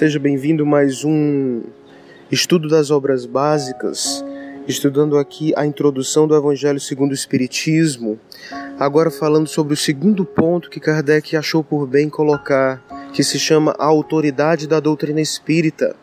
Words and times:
Seja 0.00 0.18
bem-vindo 0.18 0.64
mais 0.64 1.04
um 1.04 1.60
estudo 2.32 2.70
das 2.70 2.90
obras 2.90 3.26
básicas, 3.26 4.24
estudando 4.66 5.18
aqui 5.18 5.52
a 5.54 5.66
introdução 5.66 6.26
do 6.26 6.34
Evangelho 6.34 6.80
segundo 6.80 7.10
o 7.10 7.14
Espiritismo. 7.14 8.18
Agora 8.78 9.10
falando 9.10 9.46
sobre 9.46 9.74
o 9.74 9.76
segundo 9.76 10.24
ponto 10.24 10.70
que 10.70 10.80
Kardec 10.80 11.36
achou 11.36 11.62
por 11.62 11.86
bem 11.86 12.08
colocar, 12.08 12.82
que 13.12 13.22
se 13.22 13.38
chama 13.38 13.76
a 13.78 13.84
autoridade 13.84 14.66
da 14.66 14.80
doutrina 14.80 15.20
espírita. 15.20 15.94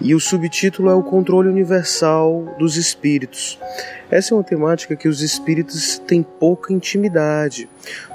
E 0.00 0.14
o 0.14 0.20
subtítulo 0.20 0.88
é 0.88 0.94
o 0.94 1.02
controle 1.02 1.50
universal 1.50 2.56
dos 2.58 2.78
espíritos. 2.78 3.58
Essa 4.10 4.32
é 4.32 4.38
uma 4.38 4.44
temática 4.44 4.96
que 4.96 5.06
os 5.06 5.20
espíritos 5.20 5.98
têm 6.06 6.22
pouca 6.22 6.72
intimidade, 6.72 7.68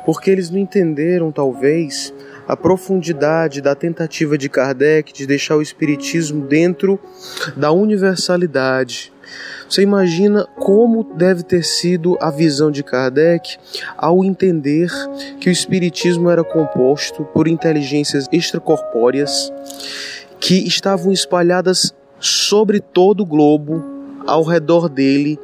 porque 0.07 0.31
eles 0.31 0.49
não 0.49 0.57
entenderam, 0.57 1.31
talvez, 1.31 2.11
a 2.47 2.55
profundidade 2.55 3.61
da 3.61 3.75
tentativa 3.75 4.37
de 4.37 4.49
Kardec 4.49 5.13
de 5.13 5.25
deixar 5.25 5.55
o 5.55 5.61
Espiritismo 5.61 6.45
dentro 6.45 6.99
da 7.55 7.71
universalidade. 7.71 9.11
Você 9.69 9.81
imagina 9.81 10.45
como 10.59 11.03
deve 11.15 11.43
ter 11.43 11.63
sido 11.63 12.17
a 12.21 12.29
visão 12.29 12.69
de 12.69 12.83
Kardec 12.83 13.57
ao 13.97 14.23
entender 14.23 14.91
que 15.39 15.49
o 15.49 15.51
Espiritismo 15.51 16.29
era 16.29 16.43
composto 16.43 17.23
por 17.25 17.47
inteligências 17.47 18.27
extracorpóreas 18.31 19.51
que 20.39 20.67
estavam 20.67 21.11
espalhadas 21.11 21.93
sobre 22.19 22.79
todo 22.79 23.21
o 23.21 23.25
globo, 23.25 23.83
ao 24.27 24.43
redor 24.43 24.87
dele, 24.87 25.39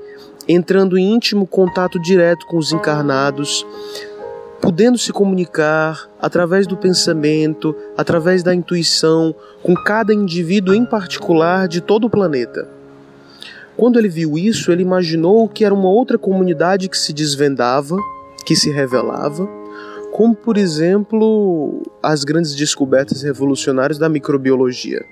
entrando 0.47 0.97
em 0.97 1.13
íntimo 1.13 1.45
contato 1.45 1.99
direto 2.01 2.45
com 2.47 2.57
os 2.57 2.71
encarnados, 2.71 3.65
podendo 4.61 4.97
se 4.97 5.11
comunicar 5.13 6.09
através 6.21 6.67
do 6.67 6.75
pensamento, 6.75 7.75
através 7.97 8.43
da 8.43 8.53
intuição, 8.53 9.33
com 9.63 9.73
cada 9.73 10.13
indivíduo 10.13 10.73
em 10.73 10.85
particular 10.85 11.67
de 11.67 11.81
todo 11.81 12.05
o 12.05 12.09
planeta. 12.09 12.67
Quando 13.77 13.97
ele 13.97 14.09
viu 14.09 14.37
isso, 14.37 14.71
ele 14.71 14.81
imaginou 14.81 15.47
que 15.47 15.63
era 15.63 15.73
uma 15.73 15.89
outra 15.89 16.17
comunidade 16.17 16.89
que 16.89 16.97
se 16.97 17.13
desvendava, 17.13 17.95
que 18.45 18.53
se 18.53 18.69
revelava, 18.69 19.47
como 20.11 20.35
por 20.35 20.57
exemplo 20.57 21.81
as 22.03 22.25
grandes 22.25 22.53
descobertas 22.53 23.21
revolucionárias 23.21 23.97
da 23.97 24.09
microbiologia. 24.09 25.05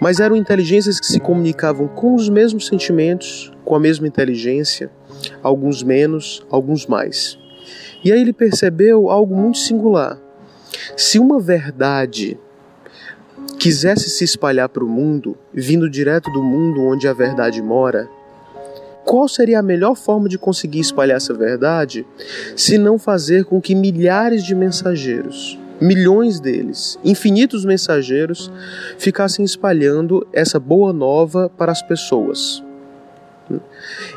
Mas 0.00 0.20
eram 0.20 0.36
inteligências 0.36 1.00
que 1.00 1.06
se 1.06 1.18
comunicavam 1.18 1.88
com 1.88 2.14
os 2.14 2.28
mesmos 2.28 2.68
sentimentos, 2.68 3.52
com 3.64 3.74
a 3.74 3.80
mesma 3.80 4.06
inteligência, 4.06 4.88
alguns 5.42 5.82
menos, 5.82 6.46
alguns 6.48 6.86
mais. 6.86 7.39
E 8.04 8.12
aí 8.12 8.20
ele 8.20 8.32
percebeu 8.32 9.10
algo 9.10 9.34
muito 9.34 9.58
singular. 9.58 10.18
Se 10.96 11.18
uma 11.18 11.38
verdade 11.38 12.38
quisesse 13.58 14.08
se 14.08 14.24
espalhar 14.24 14.68
para 14.68 14.84
o 14.84 14.88
mundo, 14.88 15.36
vindo 15.52 15.90
direto 15.90 16.30
do 16.32 16.42
mundo 16.42 16.82
onde 16.82 17.06
a 17.06 17.12
verdade 17.12 17.60
mora, 17.60 18.08
qual 19.04 19.28
seria 19.28 19.58
a 19.58 19.62
melhor 19.62 19.94
forma 19.94 20.28
de 20.28 20.38
conseguir 20.38 20.80
espalhar 20.80 21.16
essa 21.16 21.34
verdade 21.34 22.06
se 22.56 22.78
não 22.78 22.98
fazer 22.98 23.44
com 23.44 23.60
que 23.60 23.74
milhares 23.74 24.44
de 24.44 24.54
mensageiros, 24.54 25.58
milhões 25.80 26.38
deles, 26.38 26.98
infinitos 27.04 27.64
mensageiros, 27.64 28.50
ficassem 28.98 29.44
espalhando 29.44 30.26
essa 30.32 30.58
boa 30.58 30.92
nova 30.92 31.50
para 31.50 31.72
as 31.72 31.82
pessoas? 31.82 32.62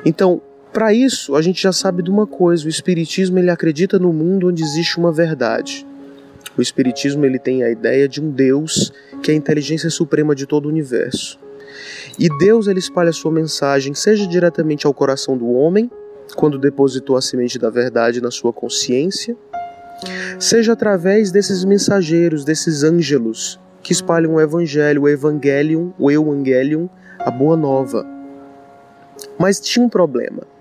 Então, 0.06 0.42
para 0.74 0.92
isso, 0.92 1.36
a 1.36 1.42
gente 1.42 1.62
já 1.62 1.72
sabe 1.72 2.02
de 2.02 2.10
uma 2.10 2.26
coisa: 2.26 2.66
o 2.66 2.70
espiritismo 2.70 3.38
ele 3.38 3.52
acredita 3.52 4.00
no 4.00 4.12
mundo 4.12 4.50
onde 4.50 4.64
existe 4.64 4.98
uma 4.98 5.12
verdade. 5.12 5.86
O 6.58 6.62
espiritismo 6.62 7.26
ele 7.26 7.40
tem 7.40 7.64
a 7.64 7.70
ideia 7.70 8.08
de 8.08 8.22
um 8.22 8.30
Deus 8.30 8.92
que 9.22 9.32
é 9.32 9.34
a 9.34 9.38
inteligência 9.38 9.90
suprema 9.90 10.36
de 10.36 10.46
todo 10.46 10.66
o 10.66 10.70
universo. 10.70 11.40
E 12.20 12.28
Deus 12.40 12.68
ele 12.68 12.80
espalha 12.80 13.12
sua 13.12 13.32
mensagem 13.32 13.94
seja 13.94 14.28
diretamente 14.28 14.86
ao 14.86 14.94
coração 14.94 15.38
do 15.38 15.52
homem, 15.52 15.90
quando 16.36 16.58
depositou 16.58 17.16
a 17.16 17.22
semente 17.22 17.58
da 17.58 17.70
verdade 17.70 18.22
na 18.22 18.32
sua 18.32 18.52
consciência, 18.52 19.36
seja 20.39 20.73
através 20.73 21.32
desses 21.32 21.64
mensageiros, 21.64 22.44
desses 22.44 22.83
ângelos 22.83 23.60
que 23.82 23.92
espalham 23.92 24.36
o 24.36 24.42
evangelho, 24.42 25.04
o 25.04 25.10
evangelium, 25.10 25.94
o 26.00 26.10
evangelium, 26.10 26.89
a 27.20 27.30
boa 27.30 27.58
nova. 27.58 28.06
Mas 29.38 29.60
tinha 29.60 29.86
um 29.86 29.89
problema. 29.89 30.52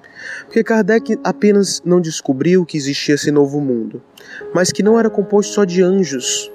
Porque 0.45 0.65
Kardec 0.65 1.19
apenas 1.25 1.83
não 1.85 2.01
descobriu 2.01 2.65
que 2.65 2.77
existia 2.77 3.15
esse 3.15 3.31
novo 3.31 3.61
mundo, 3.61 4.03
mas 4.55 4.73
que 4.73 4.83
não 4.83 4.99
era 4.99 5.11
composto 5.11 5.55
só 5.55 5.65
de 5.65 5.83
anjos, 5.83 6.51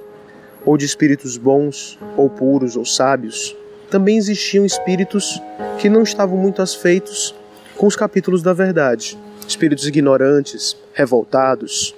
ou 0.66 0.78
de 0.78 0.86
espíritos 0.86 1.38
bons, 1.38 1.98
ou 2.16 2.30
puros, 2.30 2.76
ou 2.76 2.86
sábios. 2.86 3.56
Também 3.90 4.18
existiam 4.18 4.66
espíritos 4.66 5.42
que 5.80 5.90
não 5.90 6.04
estavam 6.04 6.38
muito 6.38 6.62
afeitos 6.62 7.34
com 7.78 7.88
os 7.88 7.96
capítulos 7.96 8.42
da 8.42 8.54
verdade, 8.54 9.18
espíritos 9.48 9.88
ignorantes, 9.88 10.76
revoltados, 10.94 11.96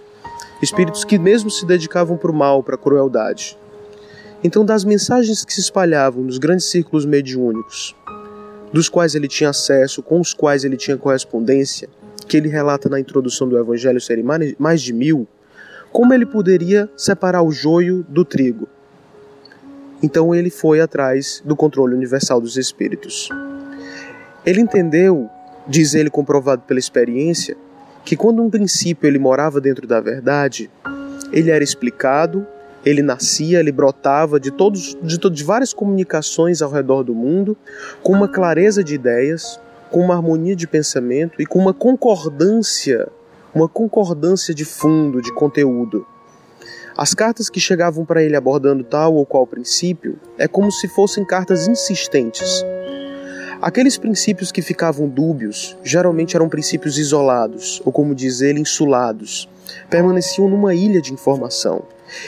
espíritos 0.62 1.04
que 1.04 1.18
mesmo 1.18 1.50
se 1.50 1.66
dedicavam 1.66 2.18
para 2.18 2.32
o 2.32 2.34
mal, 2.34 2.62
para 2.62 2.76
a 2.76 2.78
crueldade. 2.78 3.58
Então, 4.44 4.64
das 4.64 4.86
mensagens 4.86 5.44
que 5.44 5.54
se 5.54 5.62
espalhavam 5.62 6.24
nos 6.24 6.38
grandes 6.38 6.66
círculos 6.66 7.06
mediúnicos, 7.06 7.96
dos 8.72 8.90
quais 8.90 9.16
ele 9.16 9.28
tinha 9.28 9.50
acesso, 9.50 10.02
com 10.04 10.20
os 10.20 10.34
quais 10.34 10.64
ele 10.64 10.78
tinha 10.78 10.98
correspondência, 10.98 11.90
que 12.28 12.38
ele 12.38 12.50
relata 12.50 12.88
na 12.88 13.00
introdução 13.00 13.48
do 13.48 13.58
Evangelho 13.58 14.00
serem 14.00 14.24
mais 14.58 14.82
de 14.82 14.94
mil, 14.94 15.28
como 15.92 16.14
ele 16.14 16.26
poderia 16.26 16.90
separar 16.96 17.42
o 17.42 17.52
joio 17.52 18.06
do 18.08 18.24
trigo? 18.24 18.68
Então 20.02 20.34
ele 20.34 20.50
foi 20.50 20.80
atrás 20.80 21.42
do 21.44 21.56
controle 21.56 21.96
universal 21.96 22.40
dos 22.40 22.56
espíritos. 22.58 23.30
Ele 24.46 24.62
entendeu, 24.62 25.30
diz 25.68 25.94
ele 25.94 26.10
comprovado 26.10 26.62
pela 26.62 26.80
experiência, 26.80 27.58
que 28.06 28.16
quando 28.16 28.42
um 28.42 28.50
princípio 28.50 29.08
ele 29.08 29.20
morava 29.20 29.60
dentro 29.60 29.86
da 29.86 30.00
verdade, 30.00 30.70
ele 31.32 31.52
era 31.52 31.64
explicado, 31.64 32.46
ele 32.86 33.02
nascia, 33.02 33.60
ele 33.60 33.72
brotava 33.72 34.40
de 34.40 34.52
todos 34.52 34.98
de, 35.02 35.18
de 35.18 35.44
várias 35.44 35.74
comunicações 35.74 36.62
ao 36.62 36.72
redor 36.72 37.04
do 37.04 37.14
mundo, 37.14 37.58
com 38.02 38.14
uma 38.14 38.28
clareza 38.28 38.84
de 38.84 38.96
ideias, 38.96 39.60
com 39.92 40.00
uma 40.00 40.16
harmonia 40.16 40.56
de 40.56 40.68
pensamento 40.68 41.42
e 41.42 41.46
com 41.46 41.60
uma 41.60 41.74
concordância, 41.74 43.08
uma 43.54 43.68
concordância 43.68 44.54
de 44.54 44.64
fundo, 44.64 45.22
de 45.22 45.34
conteúdo. 45.34 46.06
As 46.96 47.14
cartas 47.14 47.50
que 47.50 47.60
chegavam 47.60 48.06
para 48.06 48.24
ele 48.24 48.36
abordando 48.36 48.84
tal 48.84 49.16
ou 49.16 49.26
qual 49.26 49.48
princípio 49.48 50.20
é 50.38 50.48
como 50.48 50.72
se 50.72 50.88
fossem 50.88 51.26
cartas 51.26 51.68
insistentes. 51.68 52.64
Aqueles 53.62 53.98
princípios 53.98 54.52
que 54.52 54.62
ficavam 54.62 55.08
dúbios 55.08 55.78
geralmente 55.84 56.36
eram 56.36 56.48
princípios 56.48 56.98
isolados, 56.98 57.82
ou 57.84 57.92
como 57.92 58.16
diz 58.16 58.40
ele, 58.40 58.62
insulados, 58.62 59.50
permaneciam 59.90 60.48
numa 60.48 60.74
ilha 60.74 61.02
de 61.02 61.14
informação 61.14 61.84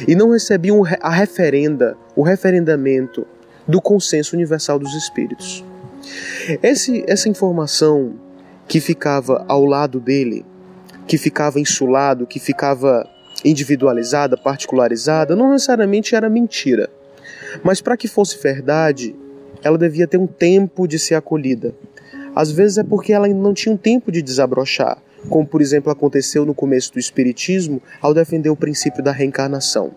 e 0.08 0.16
não 0.16 0.32
recebiam 0.32 0.84
a 1.02 1.10
referenda, 1.10 1.98
o 2.16 2.24
referendamento 2.24 3.26
do 3.68 3.82
consenso 3.82 4.36
universal 4.36 4.80
dos 4.80 4.94
espíritos. 4.94 5.64
Esse, 6.62 7.04
essa 7.08 7.30
informação 7.30 8.16
que 8.68 8.80
ficava 8.80 9.46
ao 9.48 9.66
lado 9.66 10.00
dele, 10.00 10.46
que 11.08 11.18
ficava 11.18 11.60
insulado, 11.60 12.26
que 12.26 12.40
ficava 12.40 13.08
individualizada, 13.44 14.38
particularizada, 14.38 15.36
não 15.36 15.52
necessariamente 15.52 16.16
era 16.16 16.30
mentira. 16.30 16.90
Mas 17.64 17.82
para 17.82 17.98
que 17.98 18.08
fosse 18.08 18.42
verdade, 18.42 19.16
ela 19.64 19.78
devia 19.78 20.08
ter 20.08 20.18
um 20.18 20.28
tempo 20.28 20.88
de 20.88 20.98
ser 20.98 21.16
acolhida. 21.16 21.74
Às 22.36 22.52
vezes 22.52 22.78
é 22.78 22.84
porque 22.84 23.14
ela 23.14 23.28
não 23.28 23.54
tinha 23.54 23.74
um 23.74 23.78
tempo 23.78 24.12
de 24.12 24.22
desabrochar, 24.22 24.98
como 25.30 25.46
por 25.46 25.62
exemplo 25.62 25.92
aconteceu 25.92 26.46
no 26.46 26.54
começo 26.54 26.94
do 26.94 27.00
Espiritismo 27.00 27.82
ao 28.02 28.14
defender 28.14 28.50
o 28.50 28.56
princípio 28.56 29.04
da 29.04 29.12
reencarnação. 29.12 29.92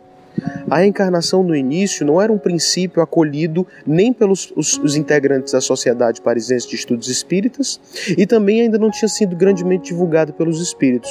A 0.68 0.78
reencarnação 0.78 1.42
no 1.42 1.54
início 1.54 2.04
não 2.04 2.20
era 2.20 2.32
um 2.32 2.38
princípio 2.38 3.02
acolhido 3.02 3.66
nem 3.86 4.12
pelos 4.12 4.52
os, 4.56 4.76
os 4.78 4.96
integrantes 4.96 5.52
da 5.52 5.60
Sociedade 5.60 6.20
Parisense 6.20 6.68
de 6.68 6.74
Estudos 6.74 7.08
Espíritas 7.08 7.80
e 8.16 8.26
também 8.26 8.62
ainda 8.62 8.78
não 8.78 8.90
tinha 8.90 9.08
sido 9.08 9.36
grandemente 9.36 9.90
divulgado 9.90 10.32
pelos 10.32 10.60
espíritos. 10.60 11.10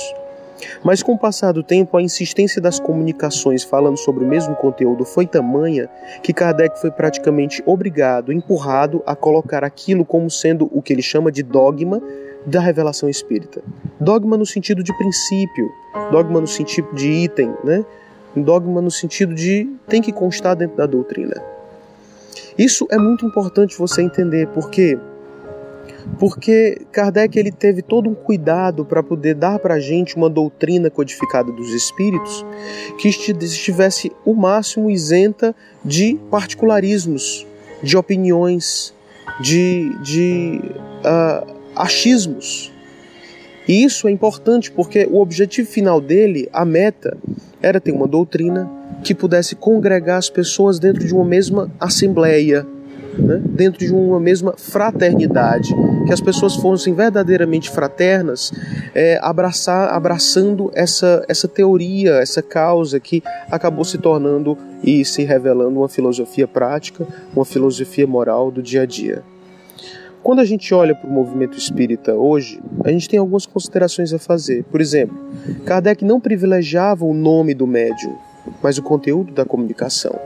Mas 0.84 1.04
com 1.04 1.14
o 1.14 1.18
passar 1.18 1.52
do 1.52 1.64
tempo, 1.64 1.98
a 1.98 2.02
insistência 2.02 2.62
das 2.62 2.80
comunicações 2.80 3.64
falando 3.64 3.98
sobre 3.98 4.24
o 4.24 4.28
mesmo 4.28 4.56
conteúdo 4.56 5.06
foi 5.06 5.26
tamanha 5.26 5.90
que 6.22 6.34
Kardec 6.34 6.80
foi 6.80 6.92
praticamente 6.92 7.62
obrigado, 7.66 8.32
empurrado 8.32 9.02
a 9.06 9.16
colocar 9.16 9.64
aquilo 9.64 10.06
como 10.06 10.30
sendo 10.30 10.70
o 10.72 10.82
que 10.82 10.94
ele 10.94 11.02
chama 11.02 11.32
de 11.32 11.44
dogma 11.44 12.02
da 12.46 12.60
revelação 12.60 13.10
espírita. 13.10 13.62
Dogma 14.00 14.38
no 14.38 14.46
sentido 14.46 14.84
de 14.84 14.96
princípio, 14.98 15.72
dogma 16.12 16.42
no 16.42 16.48
sentido 16.48 16.94
de 16.94 17.10
item, 17.10 17.54
né? 17.64 17.86
dogma 18.36 18.82
no 18.82 18.92
sentido 18.92 19.34
de 19.34 19.70
tem 19.88 20.02
que 20.02 20.12
constar 20.12 20.56
dentro 20.56 20.78
da 20.78 20.86
doutrina. 20.86 21.42
Isso 22.58 22.88
é 22.92 22.98
muito 22.98 23.26
importante 23.26 23.78
você 23.78 24.02
entender, 24.02 24.48
porque 24.48 24.98
porque 26.20 26.82
Kardec 26.92 27.38
ele 27.38 27.52
teve 27.52 27.82
todo 27.82 28.10
um 28.10 28.14
cuidado 28.14 28.84
para 28.84 29.02
poder 29.02 29.36
dar 29.36 29.58
para 29.60 29.76
a 29.76 29.80
gente 29.80 30.16
uma 30.16 30.30
doutrina 30.30 30.90
codificada 30.90 31.52
dos 31.52 31.74
espíritos 31.74 32.46
que 32.98 33.08
estivesse 33.08 34.12
o 34.26 34.34
máximo 34.34 34.92
isenta 34.92 35.56
de 35.84 36.20
particularismos, 36.30 37.48
de 37.82 37.96
opiniões, 37.96 38.94
de, 39.42 39.96
de 40.02 40.62
uh, 41.06 41.53
achismos. 41.76 42.72
E 43.68 43.84
isso 43.84 44.08
é 44.08 44.12
importante 44.12 44.72
porque 44.72 45.08
o 45.10 45.22
objetivo 45.22 45.70
final 45.70 46.02
dele, 46.02 46.50
a 46.52 46.66
meta, 46.66 47.18
era 47.62 47.80
ter 47.80 47.92
uma 47.92 48.08
doutrina 48.08 48.70
que 49.04 49.16
pudesse 49.16 49.56
congregar 49.56 50.18
as 50.18 50.30
pessoas 50.30 50.80
dentro 50.80 51.06
de 51.06 51.14
uma 51.14 51.24
mesma 51.24 51.72
assembleia, 51.80 52.66
né? 53.18 53.42
dentro 53.44 53.86
de 53.86 53.94
uma 53.94 54.20
mesma 54.20 54.54
fraternidade, 54.58 55.74
que 56.06 56.12
as 56.12 56.20
pessoas 56.20 56.56
fossem 56.56 56.94
verdadeiramente 56.94 57.70
fraternas, 57.70 58.52
é, 58.94 59.18
abraçar, 59.22 59.94
abraçando 59.94 60.70
essa, 60.74 61.24
essa 61.28 61.48
teoria, 61.48 62.16
essa 62.16 62.42
causa 62.42 63.00
que 63.00 63.24
acabou 63.50 63.86
se 63.86 63.98
tornando 63.98 64.58
e 64.84 65.06
se 65.06 65.24
revelando 65.24 65.80
uma 65.80 65.90
filosofia 65.90 66.48
prática, 66.48 67.08
uma 67.34 67.46
filosofia 67.46 68.06
moral 68.06 68.52
do 68.52 68.62
dia 68.62 68.82
a 68.82 68.86
dia. 68.86 69.24
Quando 70.24 70.40
a 70.40 70.46
gente 70.46 70.74
olha 70.74 70.96
para 70.96 71.10
o 71.10 71.12
movimento 71.12 71.58
espírita 71.58 72.16
hoje, 72.16 72.62
a 72.86 72.90
gente 72.90 73.10
tem 73.10 73.20
algumas 73.20 73.46
considerações 73.46 74.14
a 74.14 74.18
fazer. 74.18 74.64
Por 74.64 74.80
exemplo, 74.80 75.18
Kardec 75.66 76.06
não 76.06 76.18
privilegiava 76.18 77.04
o 77.04 77.14
nome 77.14 77.54
do 77.54 77.68
médium, 77.68 78.16
mas 78.62 78.78
o 78.78 78.84
conteúdo 78.84 79.34
da 79.34 79.44
comunicação. 79.44 80.18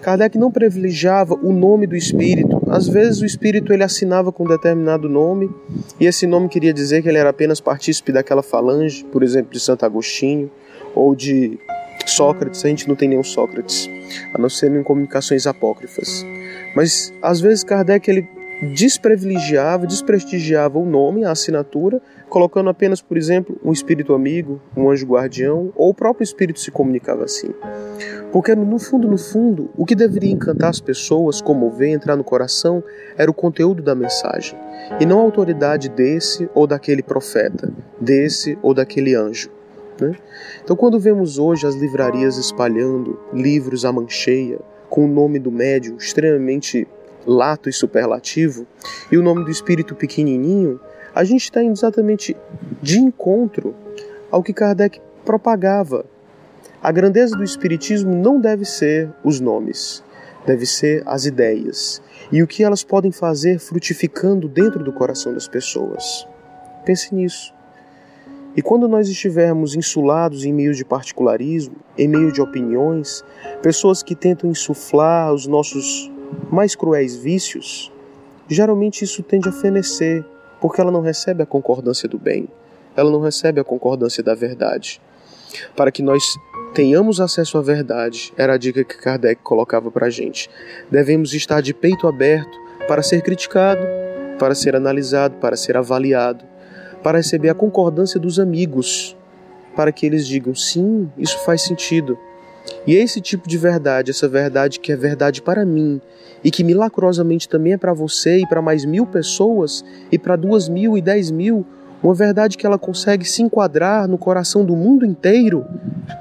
Kardec 0.00 0.38
não 0.38 0.52
privilegiava 0.52 1.34
o 1.34 1.52
nome 1.52 1.88
do 1.88 1.96
espírito. 1.96 2.62
Às 2.68 2.86
vezes 2.86 3.20
o 3.20 3.26
espírito 3.26 3.72
ele 3.72 3.82
assinava 3.82 4.30
com 4.30 4.44
um 4.44 4.48
determinado 4.48 5.08
nome 5.08 5.50
e 5.98 6.06
esse 6.06 6.24
nome 6.24 6.48
queria 6.48 6.72
dizer 6.72 7.02
que 7.02 7.08
ele 7.08 7.18
era 7.18 7.30
apenas 7.30 7.60
partícipe 7.60 8.12
daquela 8.12 8.44
falange, 8.44 9.04
por 9.04 9.24
exemplo, 9.24 9.52
de 9.52 9.58
Santo 9.58 9.84
Agostinho 9.84 10.48
ou 10.94 11.16
de 11.16 11.58
Sócrates. 12.06 12.64
A 12.64 12.68
gente 12.68 12.88
não 12.88 12.94
tem 12.94 13.08
nenhum 13.08 13.24
Sócrates, 13.24 13.88
a 14.32 14.38
não 14.38 14.48
ser 14.48 14.70
em 14.70 14.84
comunicações 14.84 15.48
apócrifas. 15.48 16.24
Mas 16.76 17.12
às 17.20 17.40
vezes 17.40 17.64
Kardec 17.64 18.08
ele 18.08 18.39
desprivilegiava, 18.62 19.86
desprestigiava 19.86 20.78
o 20.78 20.84
nome, 20.84 21.24
a 21.24 21.30
assinatura, 21.30 22.00
colocando 22.28 22.70
apenas, 22.70 23.00
por 23.00 23.16
exemplo, 23.16 23.58
um 23.64 23.72
espírito 23.72 24.14
amigo, 24.14 24.60
um 24.76 24.90
anjo 24.90 25.06
guardião, 25.06 25.72
ou 25.74 25.90
o 25.90 25.94
próprio 25.94 26.24
espírito 26.24 26.60
se 26.60 26.70
comunicava 26.70 27.24
assim. 27.24 27.54
Porque 28.32 28.54
no 28.54 28.78
fundo, 28.78 29.08
no 29.08 29.18
fundo, 29.18 29.70
o 29.76 29.84
que 29.84 29.94
deveria 29.94 30.30
encantar 30.30 30.70
as 30.70 30.80
pessoas, 30.80 31.40
comover, 31.40 31.88
entrar 31.88 32.16
no 32.16 32.22
coração, 32.22 32.82
era 33.16 33.30
o 33.30 33.34
conteúdo 33.34 33.82
da 33.82 33.94
mensagem, 33.94 34.56
e 35.00 35.06
não 35.06 35.20
a 35.20 35.22
autoridade 35.22 35.88
desse 35.88 36.48
ou 36.54 36.66
daquele 36.66 37.02
profeta, 37.02 37.72
desse 38.00 38.56
ou 38.62 38.72
daquele 38.72 39.14
anjo. 39.14 39.50
Né? 40.00 40.14
Então, 40.62 40.76
quando 40.76 40.98
vemos 40.98 41.38
hoje 41.38 41.66
as 41.66 41.74
livrarias 41.74 42.36
espalhando 42.36 43.18
livros 43.32 43.84
à 43.84 43.92
mancheia, 43.92 44.58
com 44.88 45.04
o 45.04 45.08
nome 45.08 45.38
do 45.38 45.52
médium 45.52 45.96
extremamente 45.96 46.86
lato 47.26 47.68
e 47.68 47.72
superlativo, 47.72 48.66
e 49.10 49.16
o 49.16 49.22
nome 49.22 49.44
do 49.44 49.50
espírito 49.50 49.94
pequenininho, 49.94 50.80
a 51.14 51.24
gente 51.24 51.44
está 51.44 51.62
indo 51.62 51.72
exatamente 51.72 52.36
de 52.80 52.98
encontro 52.98 53.74
ao 54.30 54.42
que 54.42 54.52
Kardec 54.52 55.00
propagava. 55.24 56.04
A 56.82 56.90
grandeza 56.90 57.36
do 57.36 57.44
espiritismo 57.44 58.14
não 58.14 58.40
deve 58.40 58.64
ser 58.64 59.10
os 59.22 59.40
nomes, 59.40 60.02
deve 60.46 60.64
ser 60.64 61.02
as 61.06 61.26
ideias 61.26 62.00
e 62.32 62.42
o 62.42 62.46
que 62.46 62.62
elas 62.62 62.82
podem 62.82 63.10
fazer 63.10 63.58
frutificando 63.58 64.48
dentro 64.48 64.82
do 64.82 64.92
coração 64.92 65.34
das 65.34 65.48
pessoas. 65.48 66.26
Pense 66.84 67.14
nisso. 67.14 67.52
E 68.56 68.62
quando 68.62 68.88
nós 68.88 69.08
estivermos 69.08 69.76
insulados 69.76 70.44
em 70.44 70.52
meio 70.52 70.74
de 70.74 70.84
particularismo, 70.84 71.76
em 71.96 72.08
meio 72.08 72.32
de 72.32 72.40
opiniões, 72.40 73.24
pessoas 73.62 74.02
que 74.02 74.14
tentam 74.14 74.50
insuflar 74.50 75.32
os 75.32 75.46
nossos 75.46 76.10
mais 76.50 76.74
cruéis 76.74 77.16
vícios, 77.16 77.92
geralmente 78.48 79.04
isso 79.04 79.22
tende 79.22 79.48
a 79.48 79.52
fenecer, 79.52 80.24
porque 80.60 80.80
ela 80.80 80.90
não 80.90 81.00
recebe 81.00 81.42
a 81.42 81.46
concordância 81.46 82.08
do 82.08 82.18
bem, 82.18 82.48
ela 82.96 83.10
não 83.10 83.20
recebe 83.20 83.60
a 83.60 83.64
concordância 83.64 84.22
da 84.22 84.34
verdade. 84.34 85.00
Para 85.76 85.90
que 85.90 86.02
nós 86.02 86.22
tenhamos 86.74 87.20
acesso 87.20 87.58
à 87.58 87.62
verdade, 87.62 88.32
era 88.36 88.54
a 88.54 88.58
dica 88.58 88.84
que 88.84 88.96
Kardec 88.96 89.42
colocava 89.42 89.90
para 89.90 90.06
a 90.06 90.10
gente. 90.10 90.48
Devemos 90.90 91.34
estar 91.34 91.60
de 91.60 91.74
peito 91.74 92.06
aberto 92.06 92.58
para 92.86 93.02
ser 93.02 93.22
criticado, 93.22 93.82
para 94.38 94.54
ser 94.54 94.76
analisado, 94.76 95.36
para 95.36 95.56
ser 95.56 95.76
avaliado, 95.76 96.44
para 97.02 97.18
receber 97.18 97.48
a 97.48 97.54
concordância 97.54 98.20
dos 98.20 98.38
amigos, 98.38 99.16
para 99.74 99.92
que 99.92 100.06
eles 100.06 100.26
digam 100.26 100.54
sim, 100.54 101.10
isso 101.16 101.38
faz 101.44 101.62
sentido. 101.62 102.18
E 102.86 102.94
esse 102.94 103.20
tipo 103.20 103.48
de 103.48 103.58
verdade, 103.58 104.10
essa 104.10 104.28
verdade 104.28 104.80
que 104.80 104.90
é 104.90 104.96
verdade 104.96 105.42
para 105.42 105.64
mim, 105.64 106.00
e 106.42 106.50
que 106.50 106.64
milagrosamente 106.64 107.48
também 107.48 107.74
é 107.74 107.76
para 107.76 107.92
você 107.92 108.38
e 108.38 108.46
para 108.46 108.62
mais 108.62 108.84
mil 108.84 109.06
pessoas, 109.06 109.84
e 110.10 110.18
para 110.18 110.36
duas 110.36 110.68
mil 110.68 110.96
e 110.96 111.02
dez 111.02 111.30
mil, 111.30 111.66
uma 112.02 112.14
verdade 112.14 112.56
que 112.56 112.64
ela 112.64 112.78
consegue 112.78 113.26
se 113.26 113.42
enquadrar 113.42 114.08
no 114.08 114.16
coração 114.16 114.64
do 114.64 114.74
mundo 114.74 115.04
inteiro, 115.04 115.66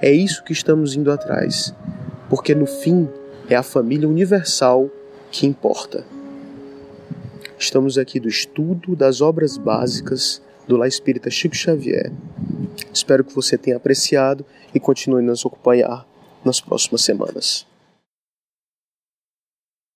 é 0.02 0.12
isso 0.12 0.44
que 0.44 0.52
estamos 0.52 0.96
indo 0.96 1.10
atrás. 1.10 1.74
Porque 2.30 2.54
no 2.54 2.66
fim 2.66 3.08
é 3.50 3.56
a 3.56 3.64
família 3.64 4.08
universal 4.08 4.90
que 5.32 5.48
importa. 5.48 6.04
Estamos 7.58 7.98
aqui 7.98 8.20
do 8.20 8.28
estudo 8.28 8.96
das 8.96 9.22
obras 9.22 9.58
básicas 9.58 10.42
do 10.68 10.76
Lá 10.76 10.88
Espírita 10.88 11.30
Chico 11.30 11.56
Xavier. 11.56 12.12
Espero 12.94 13.24
que 13.24 13.34
você 13.34 13.58
tenha 13.58 13.78
apreciado 13.78 14.46
e 14.74 14.80
continue 14.80 15.24
nos 15.24 15.46
acompanhar 15.46 16.09
nas 16.44 16.59
próximas 16.59 17.01
semanas. 17.01 17.65